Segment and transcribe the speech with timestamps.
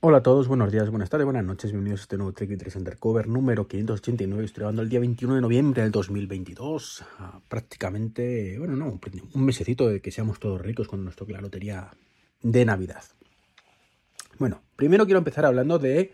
[0.00, 2.76] Hola a todos, buenos días, buenas tardes, buenas noches, bienvenidos a este nuevo Trek 3
[2.76, 4.44] Undercover número 589.
[4.44, 7.02] Estoy grabando el día 21 de noviembre del 2022.
[7.18, 9.00] Ah, prácticamente, bueno, no,
[9.32, 11.90] un mesecito de que seamos todos ricos cuando nos toque la lotería
[12.42, 13.04] de Navidad.
[14.38, 16.12] Bueno, primero quiero empezar hablando de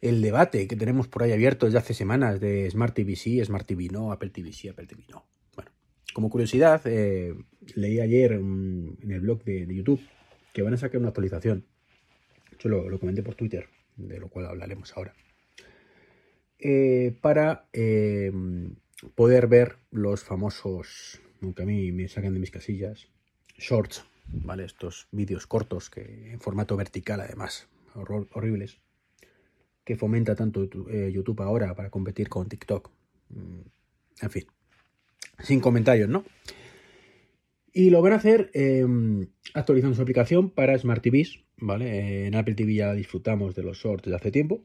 [0.00, 3.66] el debate que tenemos por ahí abierto desde hace semanas de Smart TV sí, Smart
[3.66, 5.26] TV no, Apple TV sí, Apple TV no.
[5.56, 5.72] Bueno,
[6.14, 7.34] como curiosidad, eh,
[7.74, 10.00] leí ayer en el blog de YouTube
[10.52, 11.66] que van a sacar una actualización
[12.60, 15.14] yo lo, comenté por Twitter, de lo cual hablaremos ahora.
[16.58, 18.30] Eh, para eh,
[19.14, 23.08] poder ver los famosos, aunque a mí me sacan de mis casillas,
[23.56, 24.64] shorts, ¿vale?
[24.64, 28.78] Estos vídeos cortos que en formato vertical además, horribles,
[29.84, 32.90] que fomenta tanto eh, YouTube ahora para competir con TikTok.
[33.30, 33.60] Mm,
[34.22, 34.46] en fin,
[35.42, 36.24] sin comentarios, ¿no?
[37.72, 38.50] Y lo van a hacer
[39.54, 42.26] actualizando su aplicación para Smart TVs, ¿vale?
[42.26, 44.64] En Apple TV ya disfrutamos de los shorts de hace tiempo.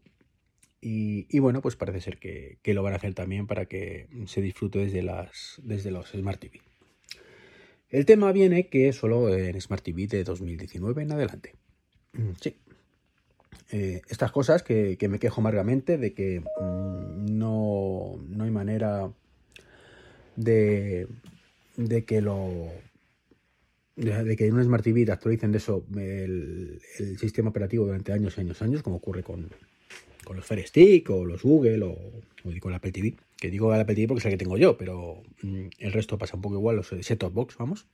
[0.88, 4.78] Y, bueno, pues parece ser que, lo van a hacer también para que se disfrute
[4.78, 6.62] desde, las, desde los Smart TV.
[7.90, 11.54] El tema viene que solo en Smart TV de 2019 en adelante.
[12.14, 12.56] Mm, sí.
[13.72, 19.12] Eh, estas cosas que, me quejo amargamente de que mm, no, no hay manera
[20.36, 21.08] de,
[21.78, 22.70] de que lo
[23.96, 26.82] de que en un Smart TV actualicen de eso el,
[27.18, 29.50] sistema operativo durante años, años, años, como ocurre con,
[30.24, 31.98] con los Fire Stick o los Google o,
[32.60, 33.16] con la Apple TV.
[33.38, 36.18] Que digo la Apple TV porque es la que tengo yo, pero mm, el resto
[36.18, 37.88] pasa un poco igual, los set-top box, vamos.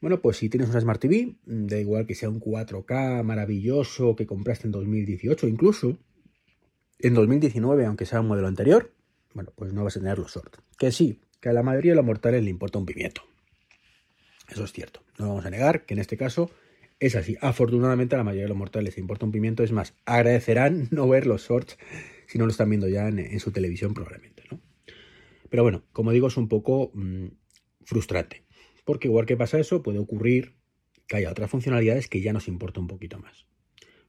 [0.00, 4.14] Bueno, pues si tienes una Smart TV, mm, da igual que sea un 4K maravilloso
[4.14, 5.98] que compraste en 2018, incluso
[7.00, 8.92] en 2019, aunque sea un modelo anterior,
[9.34, 10.56] bueno, pues no vas a tener los short.
[10.78, 13.27] Que sí, que a la mayoría de los mortales le importa un pimiento.
[14.48, 15.02] Eso es cierto.
[15.18, 16.50] No vamos a negar que en este caso
[17.00, 17.36] es así.
[17.40, 19.62] Afortunadamente a la mayoría de los mortales les importa un pimiento.
[19.62, 21.78] Es más, agradecerán no ver los shorts
[22.26, 24.44] si no lo están viendo ya en, su televisión probablemente.
[24.50, 24.60] ¿no?
[25.48, 27.26] Pero bueno, como digo, es un poco mm,
[27.84, 28.44] frustrante.
[28.84, 30.54] Porque igual que pasa eso, puede ocurrir
[31.06, 33.46] que haya otras funcionalidades que ya nos importa un poquito más.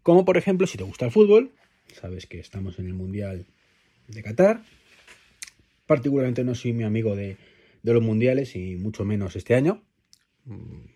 [0.04, 1.54] Como por ejemplo, si te gusta el fútbol,
[1.94, 3.48] sabes que estamos en el Mundial
[4.08, 4.64] de Qatar.
[5.86, 7.38] Particularmente no soy mi amigo de
[7.84, 9.84] los mundiales y mucho menos este año.
[10.50, 10.90] Mm,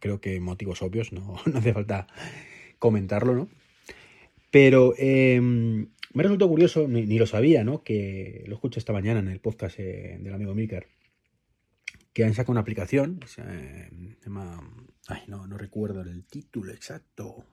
[0.00, 2.06] creo que motivos obvios, no, hace falta
[2.78, 3.48] comentarlo, ¿no?
[4.50, 7.82] Pero em, me resultó curioso, ni, lo sabía, ¿no?
[7.82, 10.86] Que lo escuché esta mañana en el podcast eh, del amigo Milker,
[12.12, 13.42] que han sacado una aplicación, se
[14.24, 14.62] llama,
[15.08, 17.44] ay, no, no recuerdo el título exacto.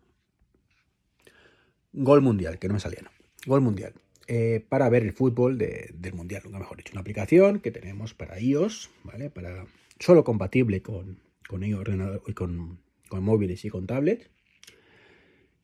[1.91, 3.09] Gol Mundial, que no me salía, ¿no?
[3.45, 3.93] Gol Mundial.
[4.27, 6.93] Eh, para ver el fútbol del Mundial, nunca mejor dicho.
[6.93, 9.29] Una aplicación que tenemos para iOS, ¿vale?
[9.29, 9.65] Para,
[9.99, 11.19] solo compatible con,
[11.53, 14.30] con ordenador, con, con móviles y con tablets.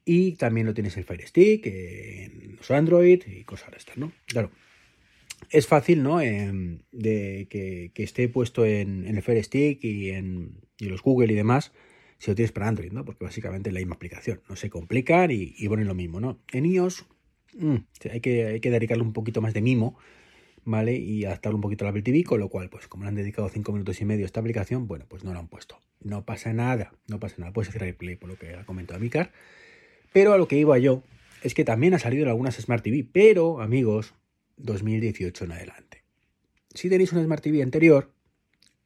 [0.06, 4.12] Y también lo tienes el Fire Stick, en los Android y cosas de estas, ¿no?
[4.26, 4.52] Claro.
[5.50, 6.22] Es fácil, ¿no?
[6.22, 11.72] Em, de que, esté puesto en, el Fire Stick y en los Google y demás,
[12.20, 13.04] si lo tienes para Android, ¿no?
[13.04, 14.42] Porque básicamente es la misma aplicación.
[14.48, 16.44] No se complican y, y ponen lo mismo, ¿no?
[16.52, 17.06] En iOS
[17.58, 17.76] mm,
[18.12, 19.98] hay, que, hay que dedicarle un poquito más de mimo
[20.66, 23.16] Y adaptarlo un poquito a la Apple TV, con lo cual, pues como le han
[23.16, 25.80] dedicado 5 minutos y medio a esta aplicación, bueno, pues no lo han puesto.
[26.02, 27.54] No pasa nada, no pasa nada.
[27.54, 29.32] Puedes hacer replay por lo que ha comentado Micar.
[30.14, 31.04] Pero a lo que iba yo
[31.44, 34.14] es que también ha salido en algunas Smart TV, pero, amigos,
[34.58, 36.04] 2018 en adelante.
[36.74, 38.12] Si tenéis una Smart TV anterior,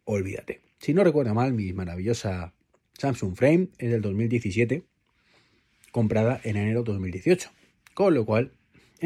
[0.06, 0.62] olvídate.
[0.80, 2.54] Si no recuerdo mal, mi maravillosa
[2.98, 4.84] Samsung Frame es del 2017,
[5.92, 7.50] comprada en enero de 2018.
[7.94, 8.52] Con lo cual,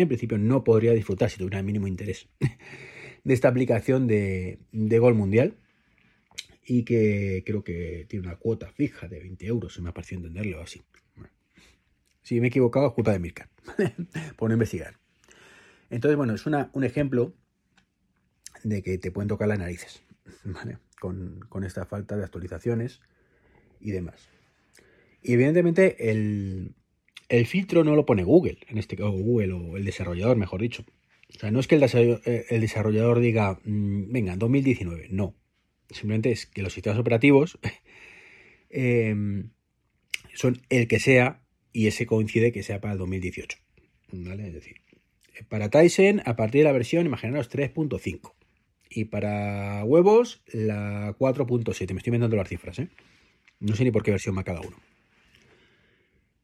[0.02, 2.30] en principio no podría disfrutar si tuviera el mínimo interés
[3.24, 5.58] de esta aplicación de, Gol Mundial
[6.64, 10.20] y que creo que tiene una cuota fija de 20 euros, se me ha parecido
[10.20, 10.84] entenderlo así.
[12.22, 13.50] Si me he equivocado, es culpa de Mirka,
[14.38, 15.00] por no investigar.
[15.90, 17.34] Entonces, bueno, es un ejemplo
[18.64, 20.04] de que te pueden tocar las narices,
[21.00, 23.02] Con, con esta falta de actualizaciones
[23.80, 24.30] y demás.
[25.22, 26.74] Y evidentemente el,
[27.30, 30.86] el filtro no lo pone Google, en este caso Google o el desarrollador, mejor dicho.
[31.36, 35.36] O sea, no es que el eh, desarrollador, diga, mm, venga, 2019, no.
[35.90, 37.60] Simplemente es que los sistemas operativos
[38.70, 39.52] em,
[40.34, 41.42] son el que sea
[41.74, 43.58] y ese coincide que sea para el 2018.
[44.12, 44.48] ¿Vale?
[44.48, 44.78] Es decir,
[45.50, 48.34] para Tyson, a partir de la versión, imaginaros 3.5.
[48.90, 51.94] Y para huevos, la 4.7.
[51.94, 52.88] Me estoy inventando las cifras, ¿eh?
[53.60, 54.78] No sé ni por qué versión va cada uno.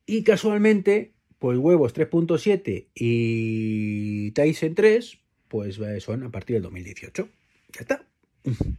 [0.05, 5.17] Y casualmente, pues huevos 3.7 y Tyson 3,
[5.47, 7.29] pues eh, son a partir del 2018.
[7.73, 8.07] Ya está.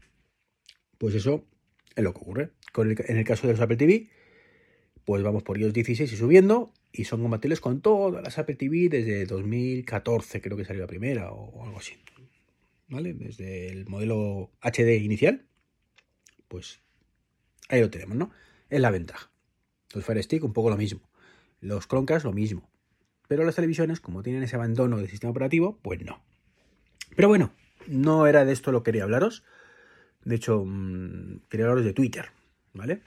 [0.97, 1.45] Pues eso
[1.97, 2.51] es lo que ocurre.
[2.77, 4.09] en el caso de los Apple TV,
[5.05, 8.89] pues vamos por iOS 16 y subiendo, y son compatibles con todas las Apple TV
[8.89, 11.95] desde 2014, creo que salió la primera o algo así.
[12.89, 13.13] ¿Vale?
[13.13, 15.47] Desde el modelo HD inicial,
[16.49, 16.81] pues
[17.69, 18.31] ahí lo tenemos, ¿no?
[18.71, 19.31] Es la ventaja.
[19.95, 21.03] Los Fire Stick un poco lo mismo.
[21.65, 22.69] Los Chromecast lo mismo.
[23.27, 26.23] Pero las televisiones, como tienen ese abandono del sistema operativo, pues no.
[27.17, 27.53] Pero bueno,
[27.87, 29.45] no era de esto lo que quería hablaros.
[30.25, 32.27] De hecho, mm, quería hablaros de Twitter,
[32.75, 33.01] ¿vale?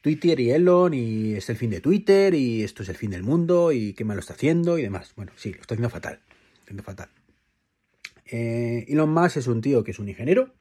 [0.00, 3.22] Twitter y Elon, y es el fin de Twitter, y esto es el fin del
[3.22, 5.12] mundo, y qué mal lo está haciendo, y demás.
[5.14, 6.20] Bueno, sí, lo está haciendo fatal.
[6.62, 7.10] haciendo fatal.
[8.24, 10.54] Eh, Elon Musk es un tío que es un ingeniero.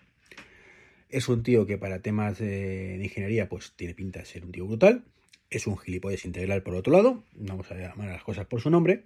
[1.07, 4.51] Es un tío que para temas de, de ingeniería, pues tiene pinta de ser un
[4.51, 5.05] tío brutal.
[5.51, 7.25] Es un gilipollas integral por otro lado.
[7.35, 9.03] Vamos a llamar las cosas por su nombre.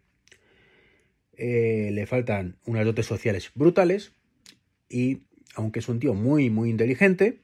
[1.34, 4.14] Eh, le faltan unas dotes sociales brutales.
[4.88, 5.24] Y
[5.56, 7.40] aunque es un tío muy, muy inteligente,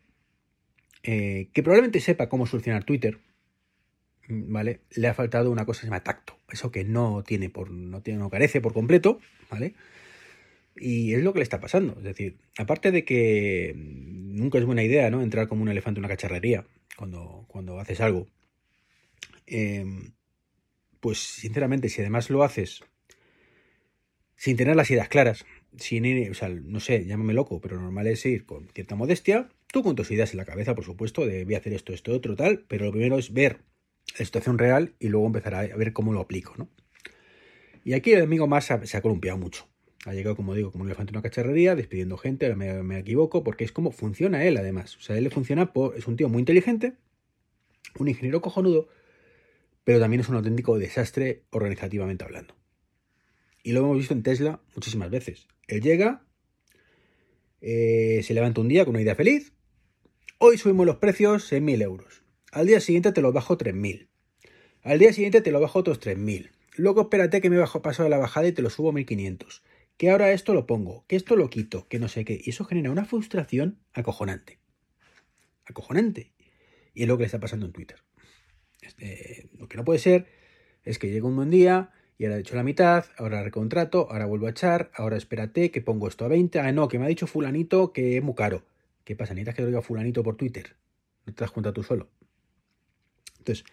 [1.01, 3.18] eh, que probablemente sepa cómo solucionar Twitter,
[4.30, 4.81] ¿vale?
[4.92, 6.38] Le ha faltado una cosa que se llama tacto.
[6.51, 9.19] Eso que no tiene por, no tiene, no carece por completo,
[9.50, 9.74] ¿vale?
[10.75, 11.95] Y es lo que le está pasando.
[11.98, 15.24] Es decir, aparte de que nunca es buena idea, ¿no?
[15.24, 16.65] Entrar como un elefante en una cacharrería
[16.95, 18.27] cuando, cuando haces algo.
[19.51, 20.13] Em,
[21.01, 22.83] pues sinceramente, si además lo haces
[24.38, 25.45] sin tener las ideas claras,
[25.77, 29.50] sin ir, o sea, no sé, llámame loco, pero normal es ir con cierta modestia,
[29.68, 32.13] tú con tus ideas en la cabeza, por supuesto, de voy a hacer esto, esto,
[32.13, 33.59] otro, tal, pero lo primero es ver
[34.18, 36.69] la situación real y luego empezar a ver cómo lo aplico, ¿no?
[37.83, 39.68] Y aquí el amigo más se ha columpiado mucho.
[40.06, 43.44] Ha llegado, como digo, como un elefante en una cacharrería, despidiendo gente, me, me, equivoco,
[43.44, 44.98] porque es como funciona él, además.
[44.98, 45.95] O sea, él le funciona por.
[45.95, 46.94] Es un tío muy inteligente,
[48.00, 48.88] un ingeniero cojonudo,
[49.83, 52.56] pero también es un auténtico desastre organizativamente hablando.
[53.63, 55.48] Y lo hemos visto en Tesla muchísimas veces.
[55.68, 56.25] Él llega,
[57.62, 59.54] eh, se levanta un día con una idea feliz.
[60.39, 62.24] Hoy subimos los precios en 1000 euros.
[62.51, 64.10] Al día siguiente te los bajo 3000.
[64.83, 66.51] Al día siguiente te lo bajo otros 3000.
[66.75, 69.63] Luego espérate que me bajo paso de la bajada y te lo subo a 1500.
[69.98, 72.42] Que ahora esto lo pongo, que esto lo quito, que no sé qué.
[72.44, 74.60] Y eso genera una frustración acojonante.
[75.66, 76.34] Acojonante.
[76.94, 78.00] Y es lo que le está pasando en Twitter.
[78.81, 80.28] Este, lo que no puede ser
[80.83, 84.25] es que llegue un buen día y ahora he hecho la mitad, ahora recontrato, ahora
[84.25, 86.60] vuelvo a echar, ahora espérate que pongo esto a 20.
[86.60, 88.63] Ah, no, que me ha dicho fulanito que es muy caro.
[89.04, 89.33] ¿Qué pasa?
[89.33, 90.75] ¿Necesitas que lo diga fulanito por Twitter?
[91.25, 92.10] ¿No te das cuenta tú solo?
[93.39, 93.66] Entonces,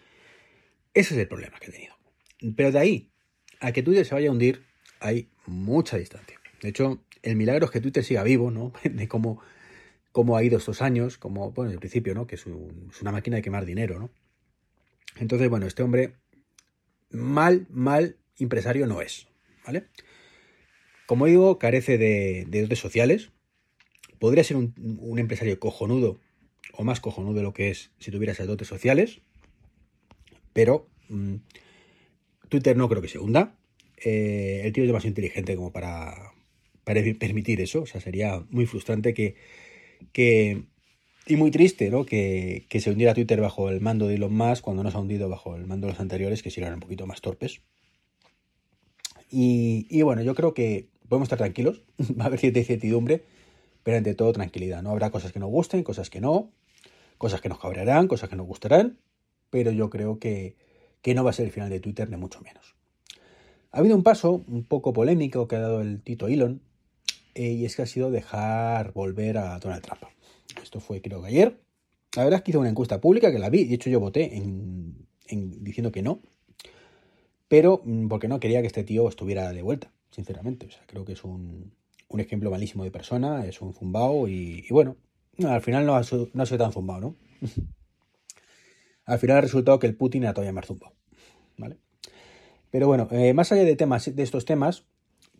[0.94, 1.94] ese es el problema que he tenido.
[2.56, 3.10] Pero de ahí
[3.60, 4.62] a que Twitter se vaya a hundir,
[5.00, 6.40] hay mucha distancia.
[6.62, 8.72] De hecho, el milagro es que Twitter siga vivo, ¿no?
[8.82, 9.42] De cómo,
[10.12, 12.26] cómo ha ido estos años, como, bueno, el principio, ¿no?
[12.26, 14.10] Que es, es una máquina de quemar dinero, ¿no?
[15.20, 16.14] Entonces, bueno, este hombre
[17.10, 19.28] mal, mal empresario no es,
[19.64, 19.84] ¿vale?
[21.06, 23.30] Como digo, carece de, dotes sociales.
[24.18, 26.20] Podría ser un, empresario cojonudo
[26.72, 29.20] o más cojonudo de lo que es si tuviera esas dotes sociales,
[30.52, 31.36] pero mmm,
[32.48, 33.56] Twitter no creo que se hunda.
[34.04, 36.32] Eh, el tío es demasiado inteligente como para,
[36.84, 37.82] para permitir eso.
[37.82, 39.36] O sea, sería muy frustrante que,
[40.12, 40.64] que
[41.28, 42.04] y muy triste, ¿no?
[42.04, 45.00] Que, que, se hundiera Twitter bajo el mando de Elon Musk cuando no se ha
[45.00, 47.60] hundido bajo el mando de los anteriores, que sí eran un poquito más torpes.
[49.30, 51.82] Y, y bueno, yo creo que podemos estar tranquilos,
[52.18, 53.24] va a haber cierta incertidumbre,
[53.82, 54.82] pero ante todo tranquilidad.
[54.82, 56.50] No habrá cosas que nos gusten, cosas que no,
[57.18, 58.98] cosas que nos cabrearán, cosas que nos gustarán,
[59.50, 60.56] pero yo creo que,
[61.02, 62.74] que no va a ser el final de Twitter, ni mucho menos.
[63.70, 66.62] Ha habido un paso un poco polémico que ha dado el Tito Elon,
[67.34, 70.02] eh, y es que ha sido dejar volver a Donald Trump.
[70.62, 71.60] Esto fue creo que ayer.
[72.16, 74.36] La verdad es que hizo una encuesta pública que la vi, de hecho yo voté
[74.36, 76.20] en, en, diciendo que no,
[77.48, 80.66] pero mm, porque no quería que este tío estuviera de vuelta, sinceramente.
[80.66, 81.72] O sea, creo que es un,
[82.08, 84.96] un ejemplo malísimo de persona, es un zumbao y, y bueno,
[85.46, 87.16] al final no ha, no ha sido tan zumbao, ¿no?
[89.04, 90.92] al final ha resultado que el Putin era todavía más zumbao,
[91.56, 91.78] ¿vale?
[92.70, 94.84] Pero bueno, eh, más allá de, temas, de estos temas,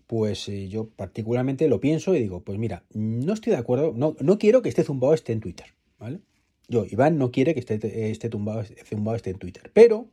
[0.08, 4.16] pues eh, yo particularmente lo pienso y digo, pues mira, no estoy de acuerdo, no,
[4.18, 5.66] no quiero que este zumbado esté en Twitter,
[5.98, 6.20] ¿vale?
[6.66, 10.08] Yo, Iván, no quiere que este tumbado, zumbado esté en Twitter, pero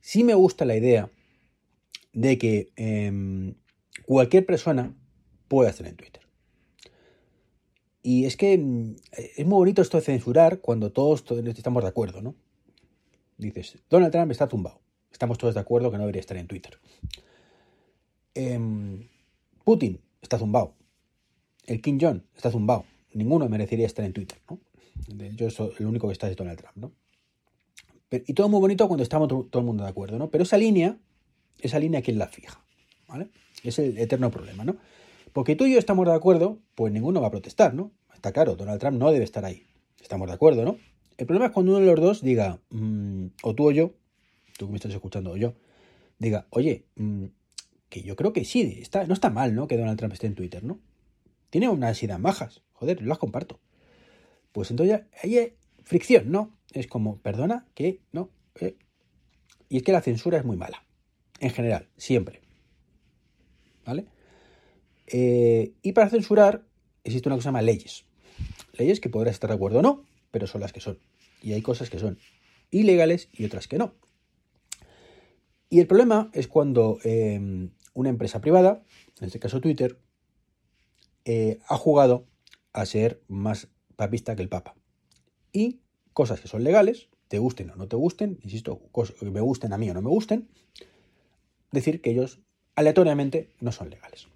[0.00, 1.10] sí me gusta la idea
[2.12, 3.54] de que eh,
[4.04, 4.94] cualquier persona
[5.48, 6.22] pueda estar en Twitter.
[8.02, 8.96] Y es que mm,
[9.36, 12.34] es muy bonito esto de censurar cuando todos, todos estamos de acuerdo, ¿no?
[13.38, 14.80] Dices, Donald Trump está zumbado.
[15.10, 16.78] Estamos todos de acuerdo que no debería estar en Twitter.
[18.34, 19.08] Eh,
[19.64, 20.74] Putin está zumbado.
[21.66, 22.84] El Kim Jong está zumbado.
[23.14, 24.58] Ninguno merecería estar en Twitter, ¿no?
[25.36, 26.92] Yo soy el único que está es Donald Trump, ¿no?
[28.08, 30.30] Pero, y todo muy bonito cuando estamos todo, todo el mundo de acuerdo, ¿no?
[30.30, 30.98] Pero esa línea,
[31.60, 32.64] esa línea, ¿quién la fija?
[33.08, 33.28] ¿Vale?
[33.62, 34.76] Es el eterno problema, ¿no?
[35.32, 37.92] Porque tú y yo estamos de acuerdo, pues ninguno va a protestar, ¿no?
[38.14, 39.64] Está claro, Donald Trump no debe estar ahí.
[40.00, 40.76] Estamos de acuerdo, ¿no?
[41.16, 43.92] El problema es cuando uno de los dos diga, mm, o tú o yo,
[44.58, 45.54] tú que me estás escuchando o yo,
[46.18, 47.26] diga, oye, mm,
[47.92, 49.68] que yo creo que sí, está, no está mal, ¿no?
[49.68, 50.80] Que Donald Trump esté en Twitter, ¿no?
[51.50, 53.60] Tiene unas ideas bajas, joder, las comparto.
[54.50, 55.52] Pues entonces ahí hay
[55.84, 56.56] fricción, ¿no?
[56.72, 58.30] Es como, perdona, que no.
[58.58, 58.76] Eh".
[59.68, 60.86] Y es que la censura es muy mala,
[61.38, 62.40] en general, siempre.
[63.84, 64.06] ¿Vale?
[65.06, 66.64] Eh, y para censurar
[67.04, 68.06] existe una cosa que se llama leyes.
[68.78, 70.98] Leyes que podrás estar de acuerdo o no, pero son las que son.
[71.42, 72.18] Y hay cosas que son
[72.70, 73.92] ilegales y otras que no.
[75.68, 78.82] Y el problema es cuando em, una empresa privada,
[79.20, 79.98] en este caso Twitter,
[81.24, 82.26] eh, ha jugado
[82.72, 84.74] a ser más papista que el Papa.
[85.52, 85.80] Y
[86.12, 89.72] cosas que son legales, te gusten o no te gusten, insisto, cosas que me gusten
[89.72, 90.48] a mí o no me gusten,
[91.70, 92.40] decir que ellos
[92.74, 94.26] aleatoriamente no son legales.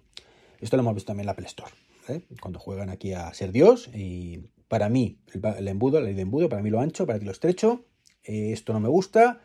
[0.59, 1.71] Esto lo hemos visto también en la Apple Store,
[2.09, 2.21] ¿eh?
[2.41, 6.49] cuando juegan aquí a ser Dios y para mí el, embudo, la ley de embudo,
[6.49, 7.85] para mí lo ancho, para ti lo estrecho,
[8.23, 9.41] eh, esto no me gusta,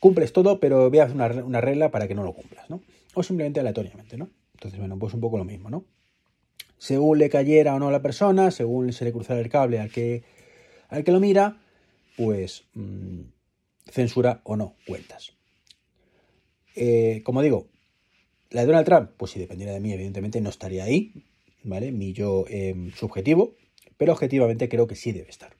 [0.00, 2.80] cumples todo, pero veas una, una regla para que no lo cumplas, ¿no?
[3.14, 4.30] O simplemente aleatoriamente, ¿no?
[4.54, 5.84] Entonces, bueno, pues un poco lo mismo, ¿no?
[6.78, 9.90] Según le cayera o no a la persona, según se le cruzara el cable al
[9.90, 10.24] que,
[10.88, 11.60] al que lo mira,
[12.16, 13.20] pues mm,
[13.90, 15.32] censura o no cuentas.
[16.76, 17.68] Eh, como digo,
[18.50, 21.12] la de Donald Trump, pues si dependiera de mí, evidentemente no estaría ahí,
[21.62, 21.92] ¿vale?
[21.92, 23.56] Mi yo em, subjetivo,
[23.96, 25.56] pero objetivamente creo que sí debe estar.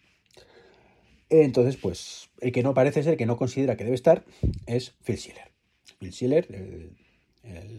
[1.30, 4.24] Entonces, pues el que no parece ser, que no considera que debe estar,
[4.66, 5.50] es Phil Schiller.
[5.98, 6.96] Phil Schiller, el,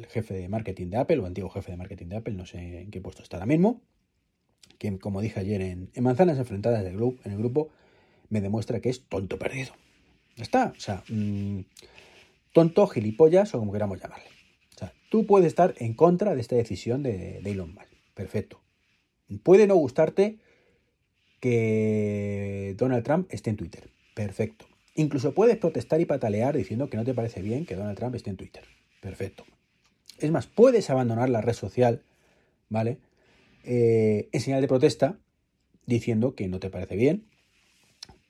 [0.10, 2.92] jefe de marketing de Apple, o antiguo jefe de marketing de Apple, no sé en
[2.92, 3.82] qué puesto está ahora mismo,
[4.78, 7.70] que como dije ayer en, Manzanas Enfrentadas del grupo, en el grupo,
[8.30, 9.74] me demuestra que es tonto perdido.
[10.36, 11.62] Ya está, o sea, mm,
[12.52, 14.28] tonto, gilipollas o como queramos llamarle.
[14.76, 17.88] O sea, tú puedes estar en contra de esta decisión de, de Elon Musk.
[18.14, 18.62] Perfecto.
[19.44, 20.38] Puede no gustarte
[21.40, 23.90] que Donald Trump esté en Twitter.
[24.14, 24.66] Perfecto.
[24.96, 28.30] Incluso puedes protestar y patalear diciendo que no te parece bien que Donald Trump esté
[28.30, 28.64] en Twitter.
[29.06, 29.46] Perfecto.
[30.18, 32.02] Es más, puedes abandonar la red social,
[32.70, 32.98] ¿vale?
[33.64, 35.20] Eh, en señal de protesta,
[35.86, 37.28] diciendo que no te parece bien,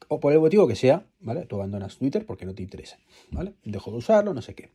[0.10, 1.46] o por el motivo que sea, ¿vale?
[1.46, 3.00] Tú abandonas Twitter porque no te interesa,
[3.32, 3.54] ¿vale?
[3.64, 4.72] Dejo de usarlo, no sé qué.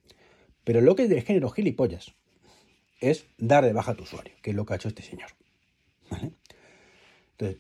[0.65, 2.15] Pero lo que es del género gilipollas
[3.03, 5.29] es dar de baja a tu usuario, que es lo que ha hecho este señor.
[7.33, 7.59] Entonces,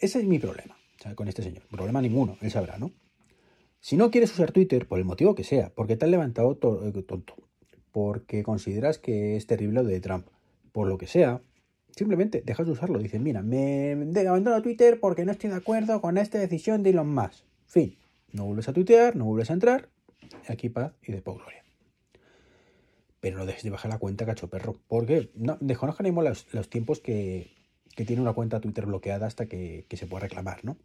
[0.00, 0.76] ese es mi problema
[1.14, 1.62] con este señor.
[1.68, 2.90] Problema ninguno, él sabrá, ¿no?
[3.78, 7.02] Si no quieres usar Twitter, por el motivo que sea, porque te has levantado eh,
[7.04, 7.36] tonto,
[7.96, 10.26] porque consideras que es terrible lo de Trump,
[10.70, 11.40] por lo que sea,
[11.88, 12.98] simplemente dejas de usarlo.
[12.98, 13.92] Dices, mira, me
[14.28, 17.46] abandono Twitter porque no estoy de acuerdo con esta decisión de Elon Musk.
[17.64, 17.96] Fin.
[18.32, 19.88] No vuelves a tuitear, no vuelves a entrar.
[20.46, 21.64] Aquí paz y después gloria.
[23.20, 24.76] Pero no dejes de bajar la cuenta, cacho perro.
[24.88, 26.22] Porque no, desconozcanemos
[26.52, 27.50] los, tiempos que,
[27.94, 30.76] que tiene una cuenta Twitter bloqueada hasta que, se pueda reclamar, ¿no?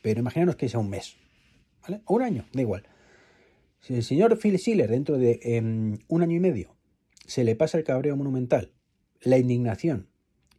[0.00, 1.18] Pero imaginaros que sea un mes,
[1.82, 2.00] ¿vale?
[2.06, 2.84] O un año, da igual.
[3.84, 6.74] Si el señor Phil Schiller dentro de em, un año y medio
[7.26, 8.70] se le pasa el cabreo monumental,
[9.20, 10.08] la indignación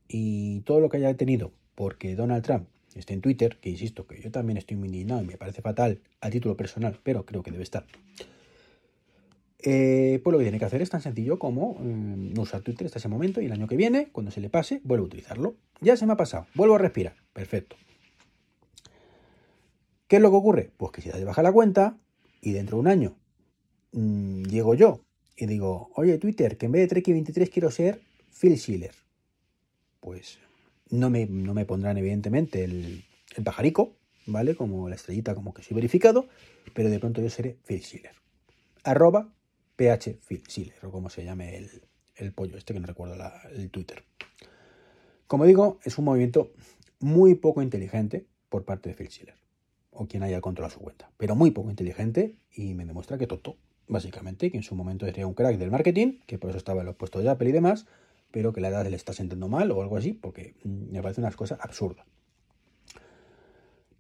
[0.08, 4.22] y todo lo que haya tenido porque Donald Trump esté en Twitter, que insisto que
[4.22, 7.50] yo también estoy muy indignado y me parece fatal a título personal, pero creo que
[7.50, 7.88] debe estar.
[9.58, 13.00] Eh, pues lo que tiene que hacer es tan sencillo como no usar Twitter hasta
[13.00, 15.56] ese momento y el año que viene, cuando se le pase, vuelvo a utilizarlo.
[15.82, 17.16] Ya se me ha pasado, vuelvo a respirar.
[17.34, 17.76] Perfecto.
[20.08, 20.70] ¿Qué es lo que ocurre?
[20.78, 21.98] Pues que si te baja la cuenta
[22.42, 23.16] y dentro de un año
[23.92, 25.02] mm, llego yo
[25.38, 28.02] y digo, oye Twitter, que en vez de Treki23 quiero ser
[28.40, 28.94] Phil Schiller.
[30.00, 30.40] Pues
[30.90, 33.04] no me, no me pondrán evidentemente el,
[33.36, 34.56] el pajarico, ¿vale?
[34.56, 36.28] Como la estrellita, como que soy verificado,
[36.74, 38.14] pero de pronto yo seré Phil Schiller.
[38.84, 39.34] Arroba
[39.76, 41.58] PH Schiller, o como se llame
[42.16, 43.16] el, pollo, este que no recuerdo
[43.52, 44.04] el Twitter.
[45.28, 46.54] Como digo, es un movimiento
[47.00, 49.36] muy poco inteligente por parte de Phil Schiller,
[49.96, 53.58] o quien haya controlado su cuenta, pero muy poco inteligente y me demuestra que Toto,
[53.88, 56.88] básicamente, que en su momento sería un crack del marketing, que por eso estaba en
[56.88, 57.86] los puestos de Apple y demás,
[58.32, 61.22] pero que la edad le está sentando mal o algo así, porque mm, me parece
[61.22, 62.06] una cosa absurda.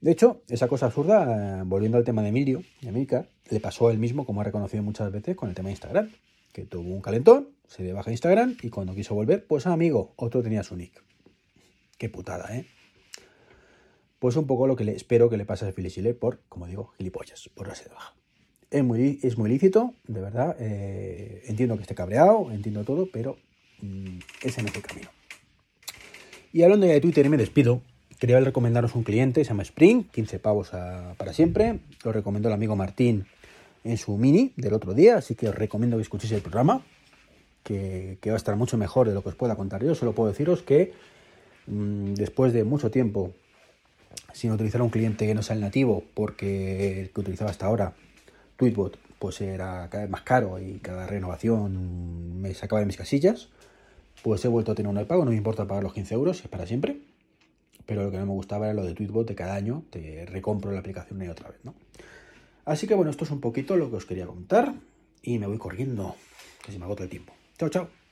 [0.02, 3.88] De hecho, esa cosa absurda, eh, volviendo al tema de Emilio, de Emilcar, le pasó
[3.88, 6.12] a él mismo, como ha reconocido muchas veces, con el tema de Instagram,
[6.52, 10.44] que tuvo un calentón, se le baja Instagram y cuando quiso volver, pues amigo, otro
[10.44, 11.04] tenía su nick.
[11.98, 12.66] Qué putada, ¿eh?
[14.26, 16.92] Pues un poco lo que le espero que le pase a Philly por, como digo,
[16.98, 18.16] gilipollas, por la de baja.
[18.72, 20.56] Es muy, es muy lícito, de verdad.
[20.60, 23.38] Eh, entiendo que esté cabreado, entiendo todo, pero
[23.82, 25.10] mm, ese no es el camino.
[26.52, 27.84] Y hablando ya de Twitter, me despido,
[28.18, 31.82] quería recomendaros un cliente, se llama Spring, 15 pavos para siempre.
[32.04, 33.28] Lo recomendó el amigo Martín
[33.84, 36.84] en su mini del otro día, así que os recomiendo que escuchéis el programa,
[37.62, 39.94] que, va a estar mucho mejor de lo que os pueda contar yo.
[39.94, 40.94] Solo puedo deciros que
[41.68, 43.32] mm, después de mucho tiempo
[44.36, 47.94] sin utilizar un cliente que no sea el nativo, porque el que utilizaba hasta ahora,
[48.58, 53.48] Tweetbot, pues era cada vez más caro y cada renovación me sacaba de mis casillas,
[54.24, 56.42] pues he vuelto a tener uno de pago, no me importa pagar los 15 euros,
[56.42, 57.00] es para siempre,
[57.86, 60.72] pero lo que no me gustaba era lo de Tweetbot de cada año, te recompro
[60.72, 61.74] la aplicación y otra vez, ¿no?
[62.66, 64.74] Así que bueno, esto es un poquito lo que os quería contar
[65.24, 66.16] y me voy corriendo,
[66.66, 67.34] que se me agota el tiempo.
[67.58, 68.05] Chao, chao.